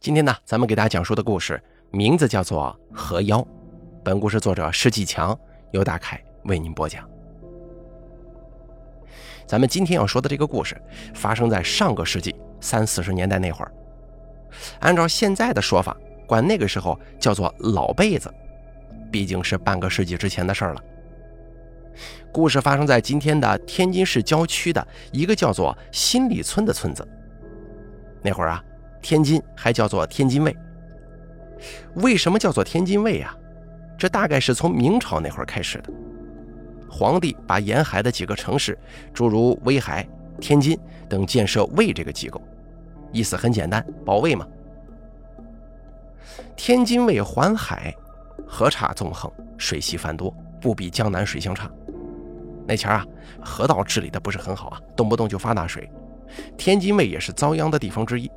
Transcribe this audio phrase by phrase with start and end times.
[0.00, 3.38] 今天呢，咱们给大家讲述的故事名字叫做《河妖》。
[4.02, 5.38] 本故事作者施继强，
[5.72, 7.06] 由大凯为您播讲。
[9.46, 10.74] 咱们今天要说的这个故事，
[11.12, 13.70] 发生在上个世纪三四十年代那会儿。
[14.78, 15.94] 按照现在的说法，
[16.26, 18.32] 管那个时候叫做“老辈子”，
[19.12, 20.82] 毕竟是半个世纪之前的事儿了。
[22.32, 27.06] 故事发生在今天的天津市郊区的一个叫做新里村的村子。
[28.22, 28.64] 那会儿啊。
[29.02, 30.56] 天津还叫做天津卫，
[31.96, 33.34] 为什么叫做天津卫啊？
[33.98, 35.92] 这大概是从明朝那会儿开始的。
[36.88, 38.78] 皇帝把沿海的几个城市，
[39.12, 40.06] 诸如威海、
[40.40, 40.78] 天津
[41.08, 42.42] 等建设卫这个机构，
[43.12, 44.46] 意思很简单，保卫嘛。
[46.56, 47.94] 天津卫环海，
[48.46, 51.70] 河岔纵横，水系繁多，不比江南水乡差。
[52.66, 53.06] 那前儿啊，
[53.42, 55.90] 河道治理的不是很好啊，动不动就发大水，
[56.56, 58.30] 天津卫也是遭殃的地方之一。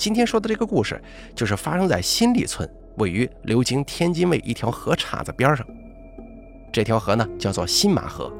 [0.00, 0.98] 今天说的这个故事，
[1.34, 5.66] 就是发生在新立村，位于流经天津卫一条河岔子边上。
[6.72, 8.32] 这条河呢，叫做新马河。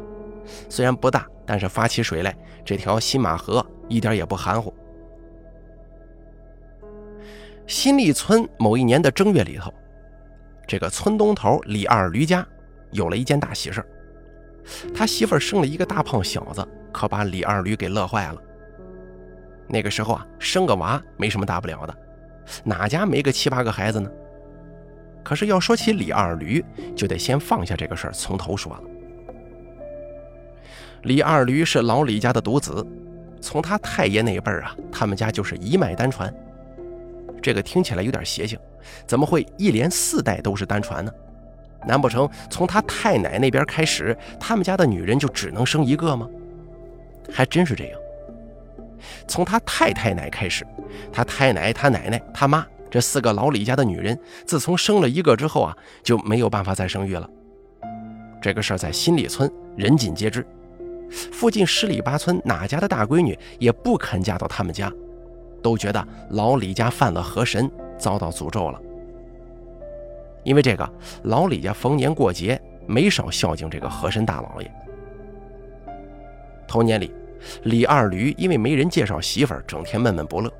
[0.70, 4.72] 虽然不大，但是发起水来，这条新马河一点也不含糊。
[7.66, 9.70] 新立村某一年的正月里头，
[10.66, 12.42] 这个村东头李二驴家
[12.92, 13.84] 有了一件大喜事
[14.94, 18.40] 他媳妇生了一个大胖小子，可把李二驴给乐坏了。
[19.70, 21.96] 那个时候啊，生个娃没什么大不了的，
[22.64, 24.10] 哪家没个七八个孩子呢？
[25.22, 26.64] 可是要说起李二驴，
[26.96, 28.80] 就得先放下这个事儿，从头说了。
[31.02, 32.84] 李二驴是老李家的独子，
[33.40, 36.34] 从他太爷那辈儿啊，他们家就是一脉单传。
[37.40, 38.58] 这个听起来有点邪性，
[39.06, 41.12] 怎么会一连四代都是单传呢？
[41.86, 46.28] 难不成从他太奶那边开始，他们家的女人就只能生一个吗？
[47.32, 48.00] 还真是这样。
[49.26, 50.66] 从他太太奶开始，
[51.12, 57.28] 他太奶、他奶奶、他妈这四个老李家的女人，自从生了一个之后啊，就没有办法再生育了。
[58.42, 60.44] 这个事儿在新里村人尽皆知，
[61.32, 64.92] 附近十里八村哪家的大闺女也不肯嫁到他们家，
[65.62, 68.80] 都觉得老李家犯了河神，遭到诅咒了。
[70.42, 70.90] 因为这个，
[71.24, 74.72] 老李家逢年过节没少孝敬这个河神大老爷。
[76.66, 77.12] 头年里。
[77.64, 80.52] 李二驴因为没人介绍媳妇儿，整天闷闷不乐。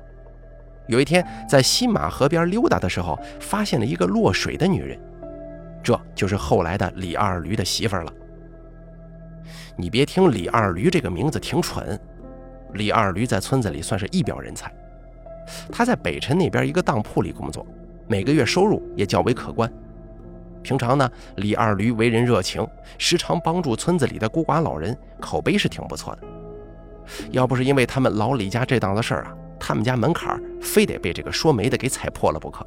[0.87, 4.99] 有一天在新马河边溜达的时候，发现了一个落水的女人，
[5.81, 8.13] 这就是后来的李二驴的媳妇儿了。
[9.77, 11.97] 你别听李二驴这个名字挺蠢，
[12.73, 14.73] 李二驴在村子里算是一表人才。
[15.71, 17.65] 他在北辰那边一个当铺里工作，
[18.07, 19.71] 每个月收入也较为可观。
[20.61, 22.67] 平常呢，李二驴为人热情，
[22.97, 26.21] 时常帮助村子里的孤寡老人，口碑是挺不错的。
[27.31, 32.65] 要不是因为他们老李家这档子事儿啊，他们家门槛非得被这个说媒的给踩破了不可。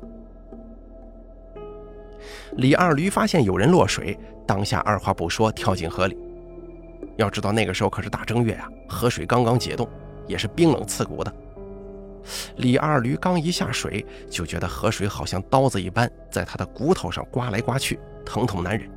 [2.57, 6.17] 李二驴发现有人落水，当下二话不说跳进河里。
[7.17, 9.89] 要知道那个时候可是大正月啊，河水刚刚解冻，
[10.27, 11.33] 也是冰冷刺骨的。
[12.57, 18.89] 李二驴刚一下水，就觉得河水好像刀子一般，在他的骨头上刮来刮去，疼痛难忍。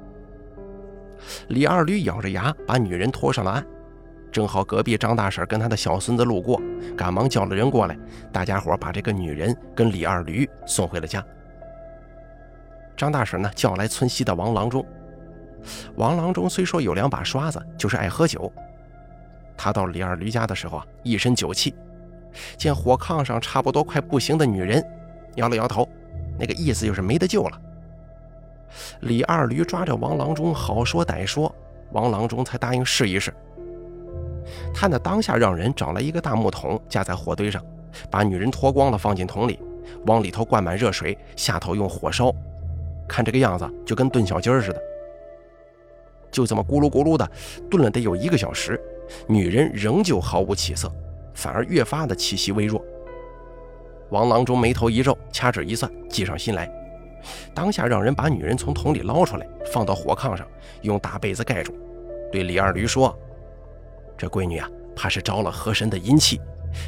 [1.49, 3.65] 李二驴咬着牙把女人拖上了岸。
[4.31, 6.61] 正好隔壁张大婶跟他的小孙子路过，
[6.95, 7.97] 赶忙叫了人过来。
[8.31, 11.23] 大家伙把这个女人跟李二驴送回了家。
[12.95, 14.85] 张大婶呢叫来村西的王郎中。
[15.95, 18.51] 王郎中虽说有两把刷子，就是爱喝酒。
[19.57, 21.73] 他到李二驴家的时候啊，一身酒气，
[22.57, 24.83] 见火炕上差不多快不行的女人，
[25.35, 25.87] 摇了摇头，
[26.37, 27.61] 那个意思就是没得救了。
[29.01, 31.53] 李二驴抓着王郎中好说歹说，
[31.91, 33.33] 王郎中才答应试一试。
[34.73, 37.63] 他呢当下让人找来一个大木桶，架在火堆上，
[38.09, 39.59] 把女人脱光了放进桶里，
[40.05, 42.33] 往里头灌满热水，下头用火烧，
[43.07, 44.81] 看这个样子就跟炖小鸡儿似的。
[46.29, 47.29] 就这么咕噜咕噜的
[47.69, 48.79] 炖了得有一个小时，
[49.27, 50.91] 女人仍旧毫无起色，
[51.33, 52.83] 反而越发的气息微弱。
[54.09, 56.69] 王郎中眉头一皱，掐指一算，计上心来，
[57.53, 60.45] 当下让人把女人从桶里捞出来，放到火炕上，
[60.81, 61.73] 用大被子盖住，
[62.31, 63.17] 对李二驴说。
[64.17, 66.41] 这闺女啊，怕是招了河神的阴气，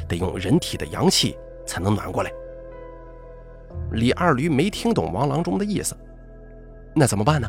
[0.08, 2.30] 得用人体的阳气才能暖过来。
[3.92, 5.96] 李二驴没听懂王郎中的意思，
[6.94, 7.48] 那怎么办呢？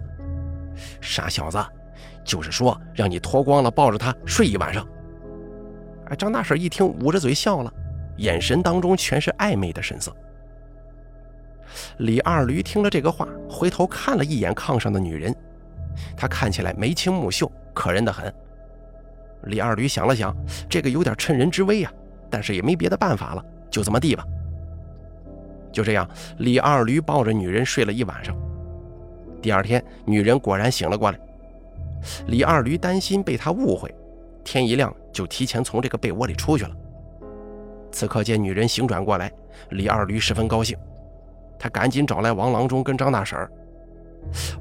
[1.01, 1.57] 傻小子，
[2.23, 4.87] 就是说让你脱光了抱着她睡一晚上。
[6.05, 7.73] 哎，张大婶一听，捂着嘴笑了，
[8.17, 10.15] 眼神当中全是暧昧的神色。
[11.99, 15.35] 李二驴听了这个话，回头看了一眼炕上的女人，
[16.15, 18.33] 她看起来眉清目秀，可人的很。
[19.45, 20.35] 李二驴想了想，
[20.69, 21.91] 这个有点趁人之危呀，
[22.29, 24.23] 但是也没别的办法了，就这么地吧。
[25.71, 26.09] 就这样，
[26.39, 28.35] 李二驴抱着女人睡了一晚上。
[29.41, 31.19] 第二天，女人果然醒了过来。
[32.27, 33.93] 李二驴担心被他误会，
[34.43, 36.71] 天一亮就提前从这个被窝里出去了。
[37.91, 39.31] 此刻见女人醒转过来，
[39.69, 40.77] 李二驴十分高兴，
[41.57, 43.49] 他赶紧找来王郎中跟张大婶。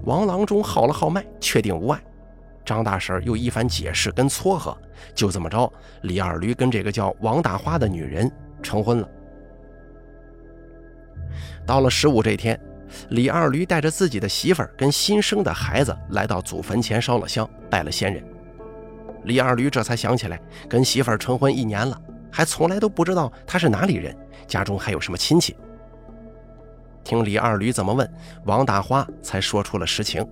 [0.05, 2.00] 王郎中号了号脉，确定无碍。
[2.64, 4.76] 张大婶又一番解释跟撮合，
[5.14, 5.72] 就这么着，
[6.02, 8.30] 李二驴跟这个叫王大花的女人
[8.62, 9.08] 成婚了。
[11.66, 12.58] 到了十五这天，
[13.10, 18.24] 李二驴带着自己的媳妇儿跟新生的孩子来到祖坟前烧了香，拜了先人。
[19.24, 24.16] 李二驴这才想起来，跟媳妇儿成婚一年了，还从来都不知道他是哪里人，
[24.46, 25.56] 家中还有什么亲戚。
[27.04, 28.10] 听李二驴怎么问，
[28.44, 30.26] 王大花才说出了实情。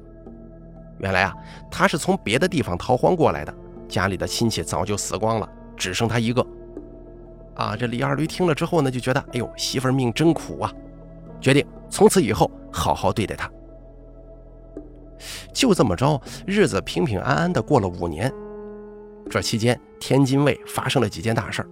[0.98, 1.34] 原来啊，
[1.70, 3.54] 他是从别的地方逃荒过来的，
[3.88, 6.44] 家里的亲戚早就死光了，只剩他一个。
[7.54, 10.72] 啊，这李二驴听了之后呢，就觉得，哎呦，媳妇命真苦啊，
[11.40, 13.50] 决定从此以后好好对待她。
[15.52, 18.32] 就这么着，日子平平安安的过了五年。
[19.28, 21.68] 这期间，天津卫发生了几件大事儿。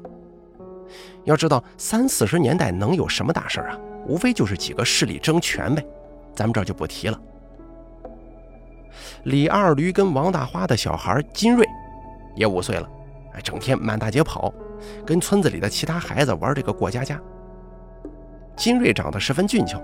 [1.25, 3.79] 要知道，三四十年代能有什么大事儿啊？
[4.07, 5.85] 无非就是几个势力争权呗，
[6.35, 7.21] 咱们这就不提了。
[9.25, 11.67] 李二驴跟王大花的小孩金瑞
[12.35, 12.89] 也五岁了，
[13.35, 14.53] 哎，整天满大街跑，
[15.05, 17.21] 跟村子里的其他孩子玩这个过家家。
[18.57, 19.83] 金瑞长得十分俊俏，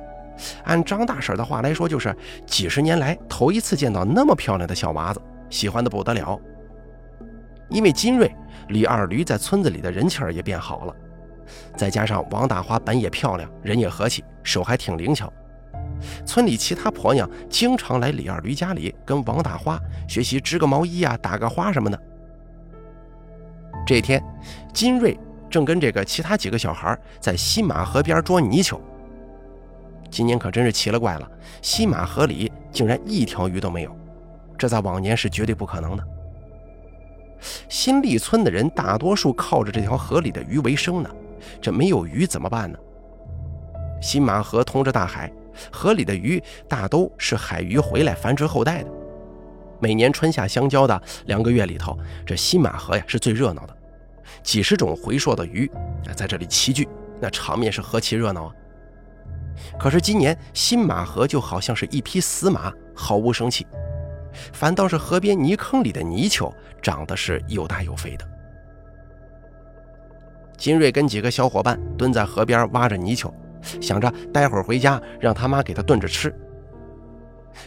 [0.65, 2.15] 按张大婶的话来说，就是
[2.47, 5.21] 几十年来头一次见到那么漂亮的小娃子，
[5.51, 6.41] 喜欢的不得了。
[7.69, 8.35] 因为金瑞，
[8.69, 10.95] 李二驴在村子里的人气儿也变好了。
[11.77, 15.31] 再加上王大花本也漂亮，人也和气，手还挺灵巧。
[16.25, 19.79] 村里其他婆娘经常来李二驴家里跟王大花
[20.09, 22.01] 学习织个毛衣啊、打个花什么的。
[23.87, 24.23] 这天，
[24.73, 25.19] 金瑞
[25.51, 28.81] 正跟这个其他几个小孩在西马河边捉泥鳅。
[30.11, 31.31] 今年可真是奇了怪了，
[31.63, 33.97] 西马河里竟然一条鱼都没有，
[34.59, 36.05] 这在往年是绝对不可能的。
[37.69, 41.11] 新立村的人大多数靠着这条河里的鱼为生呢，
[41.61, 42.79] 这没有鱼怎么办呢？
[44.01, 45.33] 新马河通着大海。
[45.71, 48.91] 河里的鱼大都是海鱼回来繁殖后代的。
[49.81, 53.77] 每年春夏相交的两个月里头，这新马河呀是最热闹的，
[54.43, 55.71] 几十种回溯的鱼
[56.15, 56.89] 在这里齐聚，
[57.21, 58.55] 那场面是何其热闹啊！
[59.79, 63.67] 可是今年新马河就好像是一匹死马，毫无生气，
[64.53, 68.29] 反倒是河边泥坑里的泥鳅长得是又大又肥的。
[70.57, 73.35] 金瑞跟几个小伙伴蹲在河边挖着泥鳅。
[73.81, 76.35] 想着待会儿回家让他妈给他炖着吃。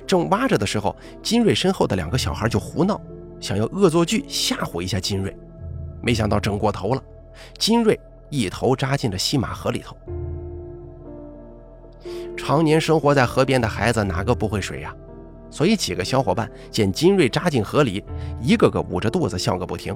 [0.08, 3.00] 正挖着的时候，金瑞身后的两个小孩就胡闹，
[3.40, 5.36] 想要恶作剧吓唬一下金瑞。
[6.02, 7.04] 没想到整过头了，
[7.58, 8.00] 金瑞
[8.30, 9.96] 一头扎进了西马河里头。
[12.36, 14.94] 常年生活在河边的孩子哪个不会水呀？
[15.50, 18.04] 所以几个小伙伴见金瑞扎进河里，
[18.42, 19.96] 一个个捂着肚子笑个不停。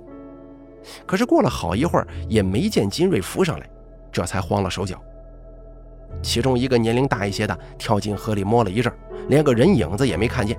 [1.05, 3.69] 可是过了好一会儿，也没见金瑞浮上来，
[4.11, 5.01] 这才慌了手脚。
[6.21, 8.91] 其中一个年龄大一些的跳进河里摸了一阵，
[9.27, 10.57] 连个人影子也没看见。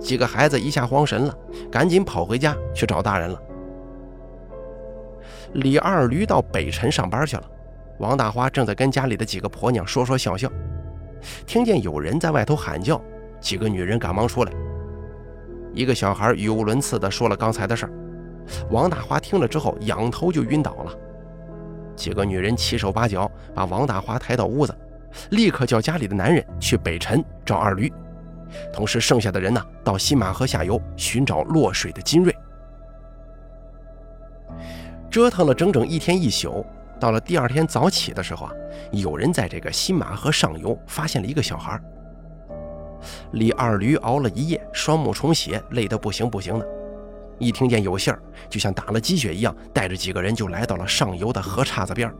[0.00, 1.34] 几个孩子一下慌神了，
[1.70, 3.42] 赶紧跑回家去找大人了。
[5.54, 7.42] 李二驴到北辰上班去了，
[7.98, 10.50] 王大花正在跟家里的几个婆娘说说笑笑，
[11.46, 13.00] 听见有人在外头喊叫，
[13.40, 14.52] 几个女人赶忙出来。
[15.72, 17.92] 一个小孩语无伦次地说了刚才的事儿，
[18.70, 20.92] 王大花听了之后仰头就晕倒了。
[21.98, 24.72] 几个女人七手八脚把王大花抬到屋子，
[25.30, 27.92] 立刻叫家里的男人去北辰找二驴，
[28.72, 32.34] 同时剩下的人呢到新马河下游寻找落水的金瑞。
[35.10, 36.64] 折腾了整整一天一宿，
[37.00, 38.52] 到了第二天早起的时候啊，
[38.92, 41.80] 有人在这个新马河上游发现了一个小孩。
[43.32, 46.66] 李二驴熬了一夜，双目充血，累得不行不行的。
[47.38, 52.12] 一听见有信儿，就像打了鸡血一样，带着几个人就来到了上游的河岔子边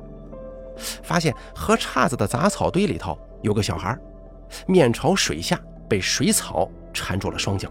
[1.02, 3.98] 发现河岔子的杂草堆里头有个小孩，
[4.66, 7.68] 面朝水下，被水草缠住了双脚。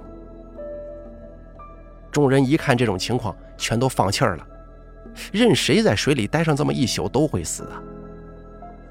[2.12, 4.46] 众人一看这种情况，全都放气儿了，
[5.32, 7.82] 任谁在水里待上这么一宿都会死啊！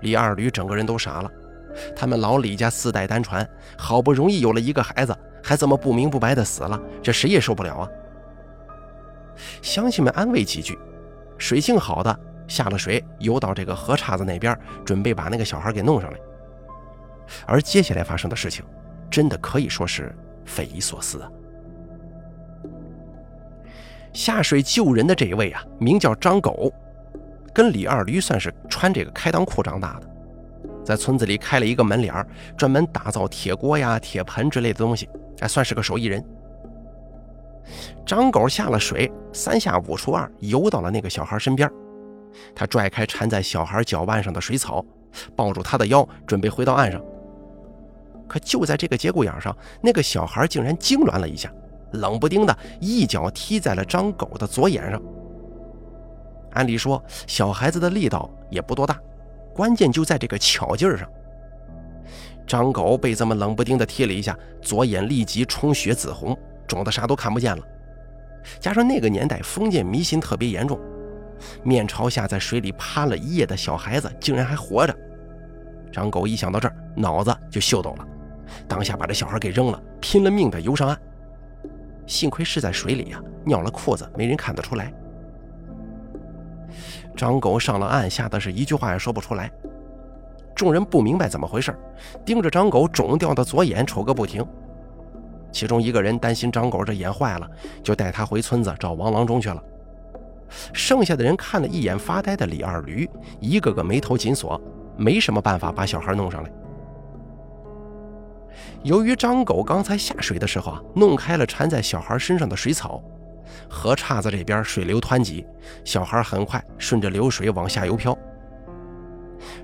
[0.01, 1.31] 李二驴整个人都傻了，
[1.95, 3.47] 他们老李家四代单传，
[3.77, 7.89] 好不容易有了一个孩子，还这么不明不白的死了，这谁也受不了啊！
[9.63, 10.79] 乡亲们安慰几句，
[11.39, 16.19] 水性好的下了水，游到这个河岔子那边，准备把那个小孩给弄上来。
[17.47, 18.65] 而接下来发生的事情，
[19.11, 20.15] 真的可以说是
[20.45, 21.31] 匪夷所思啊！
[24.13, 26.73] 下水救人的这一位啊，名叫张狗，
[27.53, 30.09] 跟李二驴算是穿这个开裆裤长大的。
[30.85, 32.25] 在村子里开了一个门脸儿，
[32.57, 35.09] 专门打造铁锅呀、铁盆之类的东西，
[35.41, 36.25] 哎，算是个手艺人。
[38.05, 41.71] 张狗下了水，三下五除二游到了那个小孩身边，
[42.55, 44.85] 他拽开缠在小孩脚腕上的水草，
[45.35, 47.03] 抱住他的腰，准备回到岸上。
[48.29, 51.53] 可就在这个节骨眼上，那个小孩竟然痉挛了一下，
[51.93, 55.01] 冷不丁的一脚踢在了张狗的左眼上。
[56.53, 58.99] 按理说，小孩子的力道也不多大，
[59.55, 61.09] 关键就在这个巧劲儿上。
[62.47, 67.63] 张狗被这么冷不丁的踢了一下，左眼立即充血紫红，肿得啥都看不见了。
[68.61, 70.79] 加上那个年代封建迷信特别严重，
[71.63, 74.97] 面朝下在水里趴了一夜的小孩子竟然还活着。
[75.93, 78.07] 张狗一想到这儿，脑子就秀逗了。
[78.69, 80.99] 当下把这小孩给扔了，拼了命的游上岸。
[82.07, 84.93] 幸亏是在水里呀，尿了裤子，没人看得出来。
[87.17, 89.51] 张狗上了岸，吓得是一句话也说不出来。
[90.55, 91.77] 众人不明白怎么回事，
[92.25, 94.47] 盯着张狗肿掉的左眼瞅个不停。
[95.57, 97.51] 其中一个人担心张狗这眼坏了，
[97.83, 99.63] 就带他回村子找王郎中去了。
[100.75, 103.09] 剩下的人看了一眼发呆的李二驴，
[103.41, 104.61] 一个个眉头紧锁，
[104.99, 106.53] 没什么办法把小孩弄上来。
[108.83, 113.03] 由于张狗刚才下水的时候啊，弄开了缠在小孩身上的水草，
[113.67, 115.47] 河岔子这边水流湍急，
[115.87, 118.15] 小孩很快顺着流水往下游漂。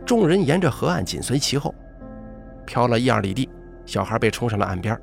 [0.06, 1.75] 众人沿着河岸紧随其后，
[2.64, 3.46] 漂了一二里地，
[3.84, 4.99] 小孩被冲上了岸边。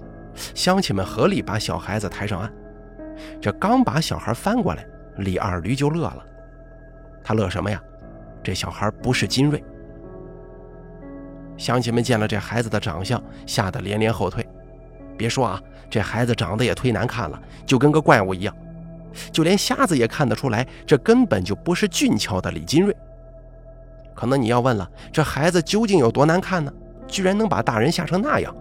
[0.55, 2.51] 乡亲们合力把小孩子抬上岸。
[3.41, 4.86] 这刚把小孩翻过来，
[5.17, 6.25] 李二驴就乐了。
[7.24, 7.81] 他乐什么呀？
[8.41, 9.63] 这小孩不是金瑞。
[11.58, 14.48] 乡亲们见了这孩子的长相，吓得连连后退。
[15.17, 18.55] 别说啊，这孩子长得也忒难看了，就跟个怪物一样。
[19.31, 22.96] 就连瞎子也看得出来，这根本就不是俊俏的李金瑞。
[24.15, 26.72] 可能你要问了，这孩子究竟有多难看呢？
[27.08, 28.55] 居然能把大人吓成那样？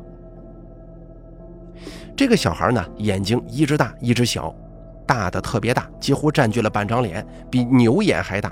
[2.18, 4.52] 这个小孩呢，眼睛一只大一只小，
[5.06, 8.50] 大的特别大，几乎占据了半张脸，比牛眼还大；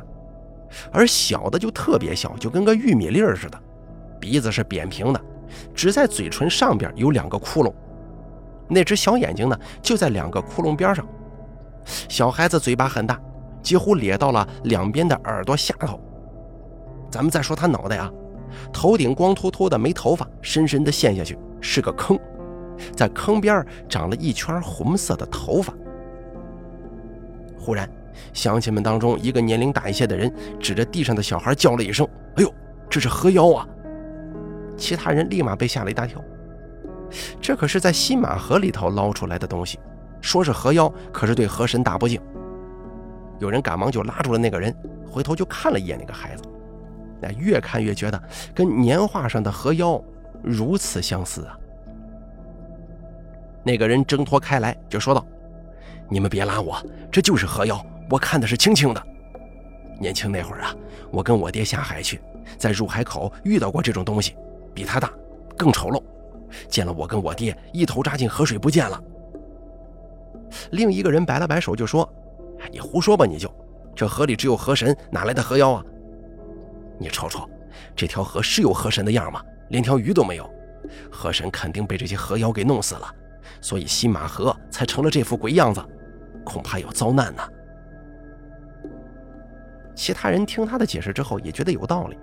[0.93, 3.61] 而小的就特别小，就跟个玉米粒儿似的。
[4.21, 5.21] 鼻子是扁平的，
[5.75, 7.75] 只在嘴唇上边有两个窟窿，
[8.69, 11.05] 那只小眼睛呢，就在两个窟窿边上。
[12.09, 13.21] 小孩子嘴巴很大，
[13.65, 16.01] 几乎咧到了两边的耳朵下头。
[17.11, 18.09] 咱们再说他脑袋啊，
[18.73, 22.17] 头顶光秃秃的，没头发，深深的陷下去是个坑，
[22.95, 25.73] 在坑边长了一圈红色的头发。
[27.59, 27.88] 忽然，
[28.33, 32.06] 乡亲们当中一个年龄大一些的人指着地上的小孩叫了一声
[32.37, 32.54] ：“哎呦，
[32.88, 33.66] 这是河妖啊！”
[34.76, 36.23] 其他人立马被吓了一大跳，
[37.40, 39.80] 这可是在新马河里头捞出来的东西，
[40.21, 42.21] 说是河妖，可是对河神大不敬。
[43.38, 44.75] 有人赶忙就拉住了那个人，
[45.11, 46.42] 回头就看了一眼那个孩子，
[47.21, 48.23] 那越看越觉得
[48.54, 50.00] 跟年画上的河妖
[50.42, 51.59] 如此相似啊。
[53.67, 55.27] 那个人挣脱开来就说道
[56.09, 56.81] ：“你们别拉我，
[57.11, 59.07] 这就是河妖，我看的是清清的。
[59.99, 60.73] 年轻那会儿啊，
[61.11, 62.21] 我跟我爹下海去，
[62.57, 64.37] 在入海口遇到过这种东西。”
[64.73, 65.11] 比他大，
[65.57, 66.01] 更丑陋。
[66.69, 69.03] 见了我跟我爹，一头扎进河水不见了。
[70.71, 72.09] 另一个人摆了摆手，就说
[72.71, 73.53] ：“你胡说吧，你就
[73.97, 75.85] 这河里只有河神，哪来的河妖啊？
[77.01, 77.51] 你瞅瞅，
[77.97, 79.43] 这条河是有河神的样吗？
[79.71, 80.49] 连条鱼都没有。
[81.11, 83.13] 河神肯定被这些河妖给弄死了，
[83.61, 85.83] 所以新马河才成了这副鬼样子，
[86.45, 87.43] 恐怕要遭难呢。”
[89.95, 92.19] 其他人听他的解释之后，也觉得有道理。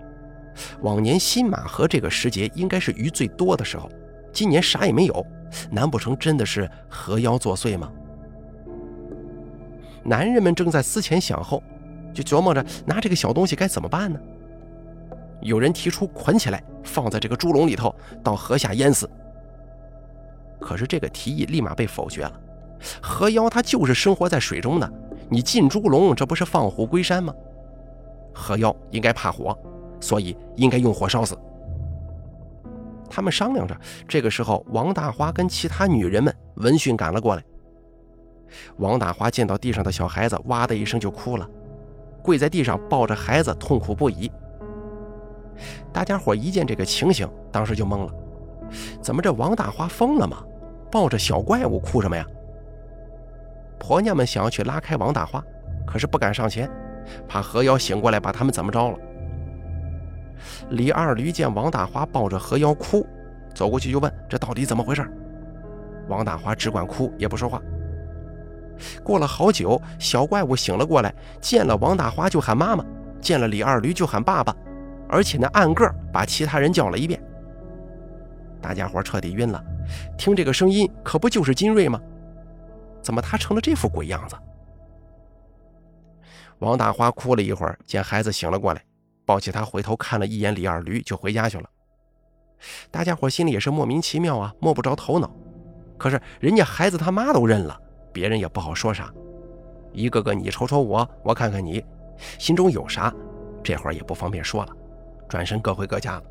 [0.82, 3.89] 往年新马河这个时节应该是鱼最多的时候，
[4.32, 5.25] 今年啥也没有，
[5.72, 7.92] 难不成真的是河妖作祟吗？
[10.03, 11.63] 男人们正在思前想后，
[12.13, 14.20] 就琢磨着拿这个小东西该怎么办呢？
[15.42, 19.10] 有人提出捆起来放在这个猪笼里头，到河下淹死。
[20.63, 22.39] 可是这个提议立马被否决了。
[23.01, 24.93] 河妖它就是生活在水中的，
[25.29, 27.34] 你进猪笼，这不是放虎归山吗？
[28.34, 29.58] 河妖应该怕火。
[30.00, 31.38] 所以应该用火烧死。
[33.10, 33.74] 他们商量着，
[34.05, 37.43] 这个时候，王大花跟其他女人们闻讯赶了过来。
[38.79, 41.50] 王大花见到地上的小孩子，哇的一声就哭了，
[42.22, 44.29] 跪在地上抱着孩子痛苦不已。
[45.93, 48.13] 大家伙一见这个情形，当时就懵了：
[49.01, 50.43] 怎么这王大花疯了吗？
[50.94, 52.24] 抱着小怪物哭什么呀？
[53.80, 55.44] 婆娘们想要去拉开王大花，
[55.88, 56.70] 可是不敢上前，
[57.28, 58.98] 怕河妖醒过来把他们怎么着了。
[60.70, 63.04] 李二驴见王大花抱着河妖哭，
[63.56, 65.04] 走过去就问：“这到底怎么回事？”
[66.08, 67.60] 王大花只管哭，也不说话。
[69.04, 72.86] 过了好久，小怪物醒了过来，见了王大花就喊妈妈，
[73.20, 74.56] 见了李二驴就喊爸爸，
[75.10, 77.20] 而且呢按个把其他人叫了一遍。
[78.62, 79.64] 大家伙彻底晕了，
[80.18, 82.00] 听这个声音可不就是金瑞吗？
[83.02, 84.36] 怎么他成了这副鬼样子？
[86.60, 88.82] 王大花哭了一会儿，见孩子醒了过来，
[89.25, 91.70] 抱起他回头看了一眼李二驴，就回家去了。
[92.90, 95.30] 大家伙心里也是莫名其妙啊，摸不着头脑。
[95.98, 97.78] 可是人家孩子他妈都认了，
[98.13, 99.13] 别人也不好说啥。
[99.92, 101.84] 一个个你瞅瞅我，我看看你，
[102.40, 103.13] 心中有啥，
[103.62, 104.74] 这会儿也不方便说了。
[105.28, 106.24] 转身各回各家了。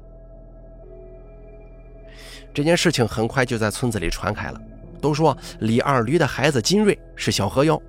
[2.54, 4.60] 这件事情很快就在村子里传开了，
[5.00, 7.80] 都说李二驴的孩子金瑞是小河妖，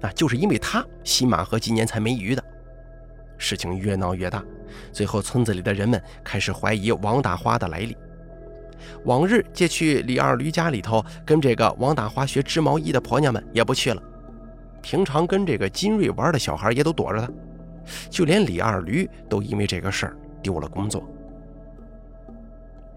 [0.00, 2.42] 那就是因为他新马河今年才没鱼的。
[3.36, 4.42] 事情越闹越大，
[4.92, 7.96] 最后村子里的人们开始怀疑王大花的来历。
[9.04, 14.02] 往日借去李二驴家里头跟这个王大花学织毛衣的婆娘们也不去了，
[14.80, 17.30] 平常跟这个金瑞玩的小孩也都躲着他，
[18.08, 21.06] 就连李二驴都因为这个事儿丢了工作。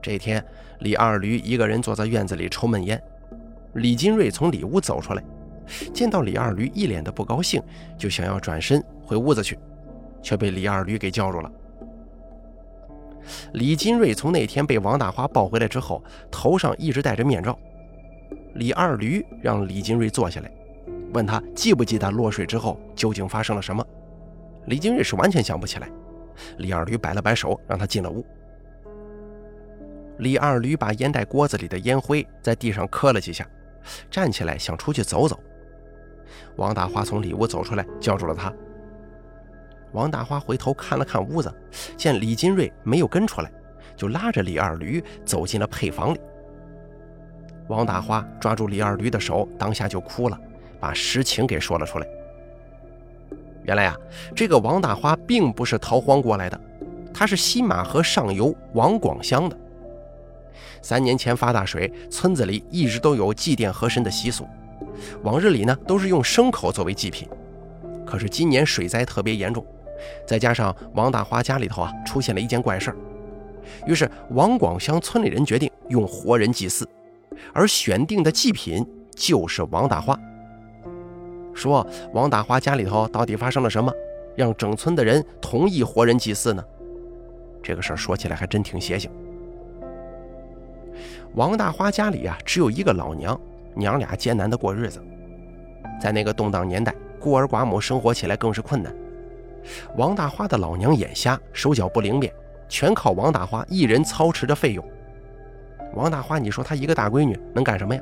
[0.04, 0.44] 这天，
[0.80, 3.02] 李二驴一个人坐在院子里抽闷烟，
[3.76, 5.24] 李金瑞从里屋走出来，
[5.94, 7.64] 见到李二驴一脸的不高兴，
[7.98, 9.58] 就想要转身回屋子去，
[10.22, 11.50] 却被李二驴给叫住了。
[13.54, 17.58] 李金瑞从那天被王大花抱回来之后，头上一直戴着面罩。
[18.56, 20.52] 李二驴让李金瑞坐下来，
[21.14, 23.84] 问他记不记得落水之后究竟发生了什么。
[24.66, 25.90] 李金瑞是完全想不起来。
[26.58, 28.26] 李二驴摆了摆手，让他进了屋。
[30.24, 33.46] 李二驴把烟袋锅子里的烟灰在地上磕了几下，
[34.10, 35.38] 站起来想出去走走。
[36.56, 38.52] 王大花从里屋走出来，叫住了他。
[39.92, 41.54] 王大花回头看了看屋子，
[41.98, 43.52] 见李金瑞没有跟出来，
[43.98, 46.20] 就拉着李二驴走进了配房里。
[47.68, 50.40] 王大花抓住李二驴的手，当下就哭了，
[50.80, 52.08] 把实情给说了出来。
[53.64, 53.98] 原来啊，
[54.34, 56.60] 这个王大花并不是逃荒过来的，
[57.14, 59.58] 他是西马河上游王广乡的。
[60.82, 64.48] 三年前发大水，村子里一直都有祭奠河神的习俗，
[65.24, 67.28] 往日里呢都是用牲口作为祭品，
[68.06, 69.66] 可是今年水灾特别严重。
[70.28, 72.98] 再加上王大花家里头啊出现了一件怪事儿，
[73.86, 76.88] 于是王广乡村里人决定用活人祭祀，
[77.54, 80.20] 而选定的祭品就是王大花。
[81.54, 83.94] 说王大花家里头到底发生了什么，
[84.36, 86.64] 让整村的人同意活人祭祀呢？
[87.62, 89.10] 这个事儿说起来还真挺邪性。
[91.36, 93.40] 王大花家里啊只有一个老娘，
[93.74, 95.04] 娘俩艰难的过日子，
[96.00, 98.94] 在那个动荡年代，孤儿寡母生活起来更是困难。
[99.98, 102.32] 王大花的老娘眼瞎，手脚不灵便，
[102.70, 104.86] 全靠王大花一人操持着费用。
[105.96, 108.02] 王大花，你说她一个大闺女能干什么呀？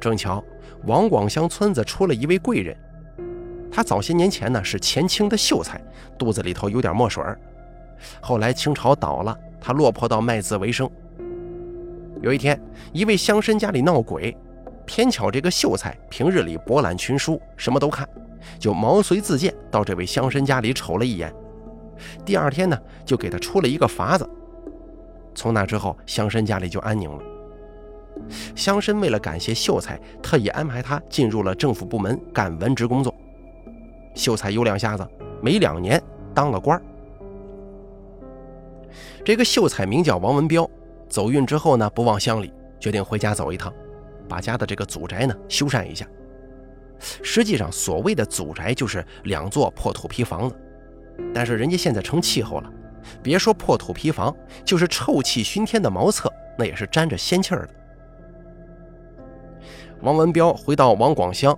[0.00, 0.42] 正巧
[0.84, 2.74] 王广乡村子出了一位贵人，
[3.70, 5.78] 他早些年前呢是前清的秀才，
[6.16, 7.22] 肚子里头有点墨水
[8.22, 10.90] 后来清朝倒了，他落魄到卖字为生。
[12.20, 12.60] 有一天，
[12.92, 14.36] 一位乡绅家里闹鬼，
[14.84, 18.08] 偏巧这个秀才平日里博览群书，什么都看。
[18.58, 21.32] 就毛遂自荐到这位乡绅家里瞅了一眼，
[22.24, 24.28] 第二天呢，就给他出了一个法子。
[25.34, 27.22] 从那之后，乡绅家里就安宁了。
[28.56, 33.14] 乡绅为了感谢秀才，特意安排他进入了政府部门干文职工作。
[34.14, 35.06] 秀才有两下子，
[35.40, 36.02] 没两年
[36.34, 36.80] 当了官
[39.24, 40.68] 这个秀才名叫王文彪，
[41.08, 43.72] 走运之后呢，不忘乡里，决定回家走一趟，
[44.28, 46.06] 把家的这个祖宅呢修缮一下。
[47.22, 50.56] 实际上，所谓的祖宅就是两座破土坯房子，
[51.32, 52.70] 但是人家现在成气候了，
[53.22, 57.74] 别说破土坯房，就是臭气熏天的茅厕，那也是沾着仙气儿的。
[60.02, 61.56] 王文彪回到王广乡，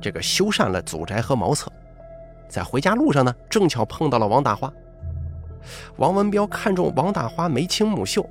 [0.00, 1.70] 这个修缮了祖宅和茅厕，
[2.48, 4.72] 在回家路上呢，正巧碰到了王大花。
[5.96, 8.24] 王文彪看中王大花眉清目秀，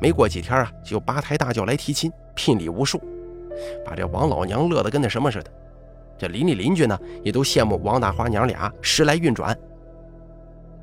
[0.00, 3.00] 没过几天啊，就八抬大轿来提亲，聘礼无数，
[3.84, 5.50] 把这王老娘乐得跟那什么似的。
[6.18, 9.56] 这邻里邻居呢，也都羡慕王大花娘俩时来运转。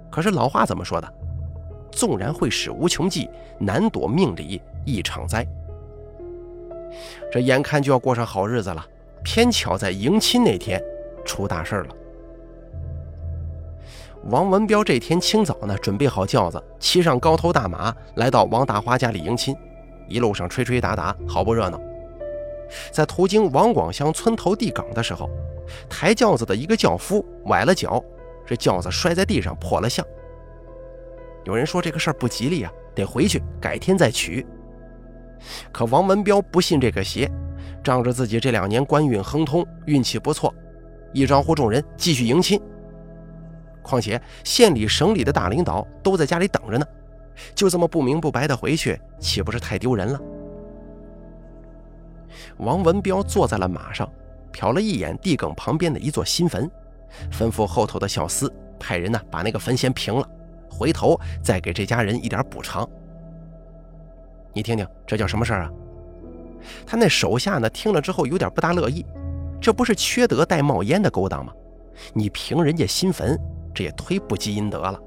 [0.09, 1.13] 可是老话怎么说的？
[1.91, 3.27] 纵然会使无穷计，
[3.59, 5.45] 难躲命里一场灾。
[7.31, 8.85] 这眼看就要过上好日子了，
[9.23, 10.81] 偏巧在迎亲那天
[11.25, 11.95] 出大事了。
[14.29, 19.55] 王文彪这天清早呢，准备好轿子，骑上高头大马，来到王大花家里迎亲。
[20.09, 21.79] 一路上吹吹打打，好不热闹。
[22.91, 25.29] 在途经王广乡村头地岗的时候，
[25.89, 28.03] 抬轿子的一个轿夫崴了脚，
[28.45, 30.05] 这轿子摔在地上破了相。
[31.45, 34.45] 有人说这个事儿不吉利啊，得回去改天再娶。
[35.71, 37.31] 可王文彪不信这个邪，
[37.81, 40.53] 仗着自己这两年官运亨通，运气不错，
[41.13, 42.61] 一招呼众人继续迎亲。
[43.87, 46.85] 况且县里、省里的大领导都在家里等着呢，
[47.55, 50.19] 就这么不明不白的回去，岂不是太丢人了？
[52.57, 54.07] 王文彪坐在了马上，
[54.51, 56.69] 瞟了一眼地埂旁边的一座新坟，
[57.31, 60.27] 吩咐后头的小厮派人呢把那个坟先平了，
[60.69, 62.87] 回头再给这家人一点补偿。
[64.53, 65.71] 你听听，这叫什么事儿啊？
[66.85, 69.05] 他那手下呢听了之后有点不大乐意，
[69.61, 71.53] 这不是缺德带冒烟的勾当吗？
[72.13, 73.39] 你平人家新坟，
[73.77, 74.99] 这也忒不积阴德了。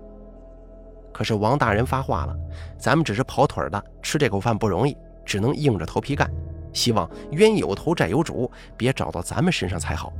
[1.12, 2.37] 可是王大人发话了，
[2.78, 6.30] 咱们只是跑腿的，吃这口饭不容易，只能硬着头皮干。
[6.72, 10.12] 希望冤有头债有主，别找到咱们身上才好。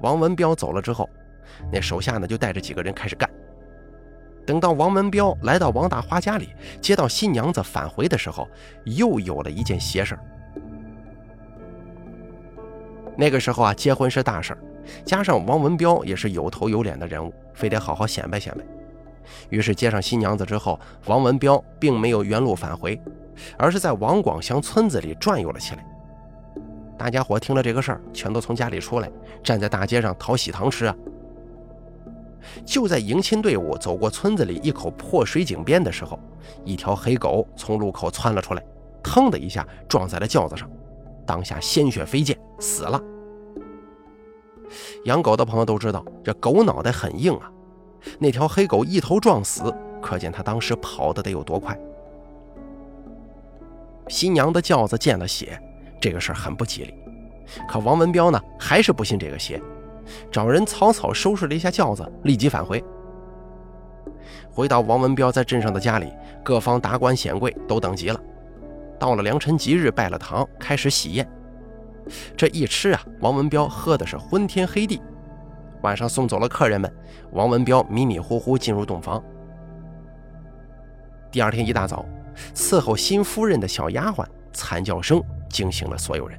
[0.00, 1.08] 王文彪走了之后，
[1.70, 3.30] 那手下呢就带着几个人开始干。
[4.44, 6.48] 等到王文彪来到王大花家里，
[6.80, 8.48] 接到新娘子返回的时候，
[8.82, 10.18] 又有了一件邪事
[13.16, 14.58] 那个时候啊，结婚是大事，
[15.04, 18.64] 加上王文彪也是有头有脸的人物，非得好好显摆显摆。
[19.50, 23.00] 于是接上新娘子之后，王文彪并没有原路返回，
[23.56, 25.84] 而是在王广祥村子里转悠了起来。
[26.96, 29.10] 大家伙听了这个事儿，全都从家里出来，
[29.42, 30.96] 站在大街上讨喜糖吃啊。
[32.64, 36.18] 就在迎亲队伍走过村子里一口破水井边的时候，
[36.64, 38.62] 一条黑狗从路口窜了出来，
[39.02, 40.68] 腾的一下撞在了轿子上。
[41.26, 43.00] 当下鲜血飞溅，死了。
[45.04, 47.50] 养狗的朋友都知道，这狗脑袋很硬啊。
[48.18, 51.78] 那条黑狗一头撞死，可见他当时跑的得有多快。
[54.08, 55.60] 新娘的轿子见了血，
[56.00, 56.94] 这个事儿很不吉利。
[57.68, 59.60] 可王文彪呢，还是不信这个邪，
[60.30, 62.82] 找人草草收拾了一下轿子，立即返回。
[64.50, 66.12] 回到王文彪在镇上的家里，
[66.44, 68.20] 各方达官显贵都等急了。
[68.98, 71.28] 到了良辰吉日，拜了堂，开始喜宴。
[72.36, 75.00] 这一吃啊，王文彪喝的是昏天黑地。
[75.82, 76.92] 晚上送走了客人们，
[77.32, 79.22] 王文彪迷迷糊糊进入洞房。
[81.30, 82.04] 第二天一大早，
[82.54, 86.38] 伺候新夫人的小丫鬟惨叫声惊醒了所有人，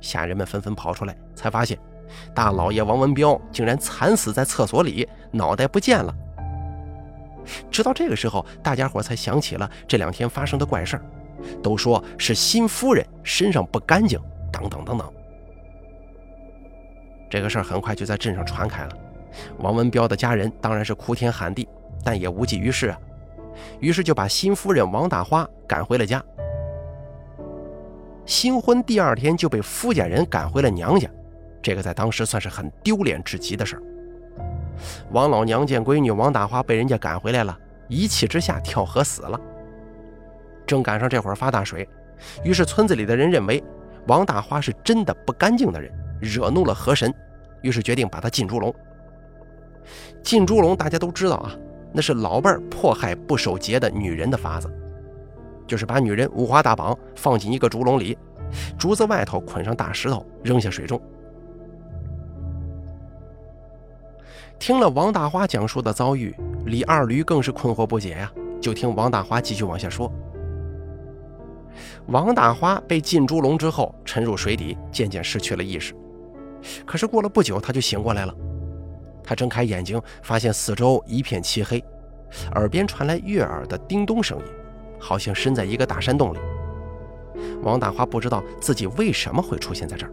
[0.00, 1.78] 下人们纷纷跑出来，才发现
[2.34, 6.14] 大老爷王文彪竟然惨死在厕所里，脑袋不见了。
[7.70, 11.02] 直到这个时候，大家伙才想起了这两天发生的怪事儿。
[11.62, 14.18] 都说是新夫人身上不干净，
[14.52, 15.12] 等等等等。
[17.28, 18.96] 这个事儿很快就在镇上传开了。
[19.58, 21.68] 王文彪的家人当然是哭天喊地，
[22.04, 22.98] 但也无济于事啊。
[23.80, 26.22] 于是就把新夫人王大花赶回了家。
[28.24, 31.08] 新婚第二天就被夫家人赶回了娘家，
[31.62, 33.82] 这个在当时算是很丢脸至极的事儿。
[35.10, 39.40] 王老娘见闺女王大花被人家赶回来了，一气之下跳河死了。
[40.66, 41.88] 正赶上这会儿发大水，
[42.44, 43.62] 于是村子里的人认为
[44.06, 47.12] 王大花是真的不干净的人，惹怒了河神，
[47.62, 48.74] 于是决定把他进猪笼。
[50.22, 51.52] 进猪笼大家都知道啊，
[51.92, 54.68] 那是老辈儿迫害不守节的女人的法子，
[55.66, 58.16] 就是把女人五花大绑放进一个竹笼里，
[58.78, 61.00] 竹子外头捆上大石头，扔下水中。
[64.58, 70.10] 听了王大花讲述的遭遇，李二驴更是困惑不解呀，就听王大花继续往下说。
[72.08, 75.94] 王大花被浸猪笼之后沉入水底，渐渐失去了意识。
[76.84, 78.34] 可是过了不久，他就醒过来了。
[79.24, 81.82] 他睁开眼睛，发现四周一片漆黑，
[82.54, 84.44] 耳边传来悦耳的叮咚声音，
[85.00, 86.38] 好像身在一个大山洞里。
[87.62, 90.12] 王大花不知道自己为什么会出现在这儿。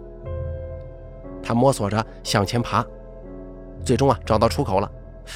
[1.43, 2.83] 他摸索着向前爬，
[3.83, 4.91] 最终啊找到出口了。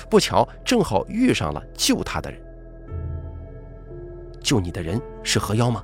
[0.09, 2.41] 不巧，正好遇上了救他的人。
[4.41, 5.83] 救你的人是河妖吗？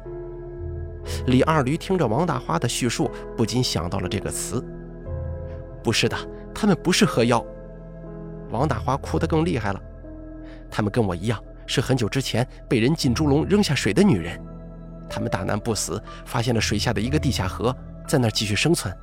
[1.28, 4.63] 李二驴听着王大花的叙述，不禁想到了这个词。
[5.84, 6.18] 不是的，
[6.56, 7.44] 他们不是河妖。
[8.52, 9.82] 王大花哭得更厉害了。
[10.72, 11.38] 他们跟我一样，
[11.68, 14.39] 是很久之前被人进猪笼扔下水的女人。
[15.10, 17.76] 他们大难不死，发现了水下的一个地下河，
[18.08, 18.96] 在那儿继续生存。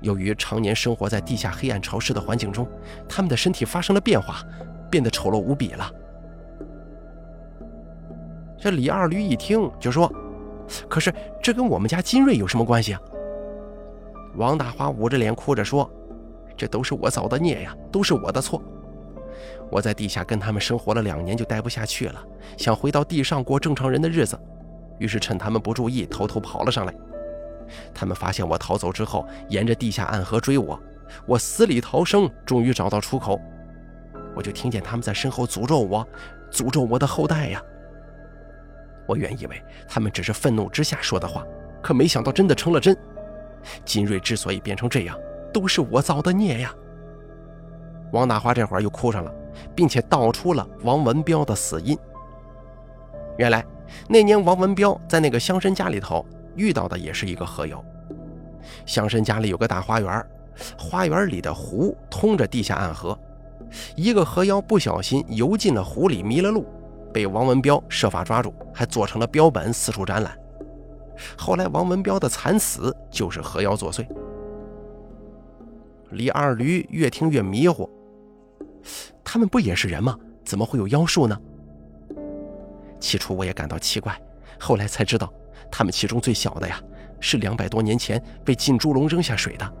[0.00, 2.66] 由于常年生活在地下黑暗潮湿的环境中，
[3.08, 4.42] 他们的身体发生了变化，
[4.90, 5.90] 变得丑陋无比了。
[8.58, 10.12] 这李二驴一听就说。
[10.88, 13.00] 可是这跟我们家金瑞有什么关系啊？
[14.36, 15.90] 王大花捂着脸哭着说
[16.56, 18.62] ：“这都是我造的孽呀，都是我的错。
[19.70, 22.22] 我在地下跟他们生活了两年，就待不下去了，
[22.56, 24.38] 想回到地上过正常人的日子。
[24.98, 26.94] 于是趁他们不注意，偷偷跑了上来。
[27.94, 30.78] 他们发现我逃走之后，沿着地下暗河追我，
[31.26, 33.40] 我死里逃生，终于找到出口。
[34.34, 36.06] 我就听见他们在身后诅咒我，
[36.50, 37.62] 诅咒我的后代呀。”
[39.06, 41.44] 我原以为他们只是愤怒之下说的话，
[41.82, 42.96] 可没想到真的成了真。
[43.84, 45.16] 金瑞之所以变成这样，
[45.52, 46.74] 都是我造的孽呀！
[48.12, 49.32] 王大华这会儿又哭上了，
[49.74, 51.96] 并且道出了王文彪的死因。
[53.38, 53.64] 原来
[54.08, 57.82] 那年王文彪在那个乡绅家里头遇到的也是一个河妖。
[58.84, 60.26] 乡绅家里有个大花园，
[60.78, 63.18] 花园里的湖通着地下暗河，
[63.96, 66.66] 一个河妖不小心游进了湖里，迷了路，
[67.12, 70.36] 被王文彪设法抓住，还做成了标本四处展览。
[71.36, 74.06] 后来王文彪的惨死就是河妖作祟。
[76.10, 77.88] 李二驴越听越迷糊，
[79.22, 80.18] 他们不也是人吗？
[80.44, 81.38] 怎么会有妖术呢？
[82.98, 84.20] 起初我也感到奇怪，
[84.58, 85.32] 后来才知道，
[85.70, 86.80] 他们其中最小的呀，
[87.20, 89.72] 是两百多年前被进猪笼扔下水的，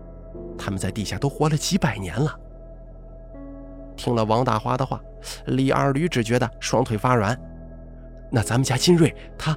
[0.56, 2.38] 他们在地下都活了几百年了。
[4.02, 5.00] 听了王大花的话，
[5.46, 7.38] 李二驴只觉得双腿发软。
[8.32, 9.56] 那咱们家金瑞他……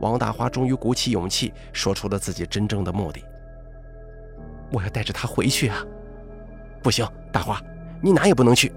[0.00, 3.22] 王大花终于鼓起勇气说出了自己真正的目的：
[4.72, 5.84] 我要带着他回去啊！
[6.82, 7.62] 不行，大花，
[8.02, 8.72] 你哪也不能去。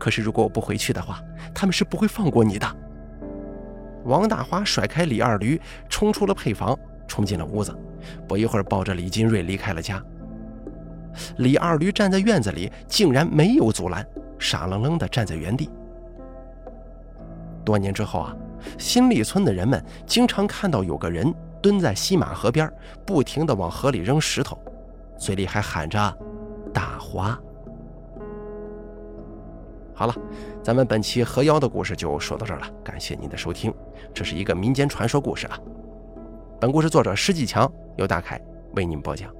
[0.00, 1.22] 可是，如果我不回去的话，
[1.54, 2.66] 他们是不会放过你的。
[4.04, 6.74] 王大花甩开李二驴，冲出了配房，
[7.06, 7.76] 冲进了屋子，
[8.26, 10.02] 不一会儿抱着李金瑞离开了家。
[11.38, 14.06] 李二驴站在院子里，竟然没有阻拦，
[14.38, 15.70] 傻愣愣地站在原地。
[17.64, 18.36] 多年之后啊，
[18.78, 22.70] 新立村的人们经常看到有个人蹲在西马河边，
[23.04, 24.58] 不停地往河里扔石头，
[25.18, 25.98] 嘴里还喊着
[26.72, 27.38] “大花”。
[29.92, 30.14] 好了，
[30.62, 32.66] 咱们本期河妖的故事就说到这儿了。
[32.84, 33.74] 感谢您的收听，
[34.14, 35.58] 这是一个民间传说故事啊。
[36.60, 38.40] 本故事作者施继强由大凯
[38.76, 39.30] 为您播讲。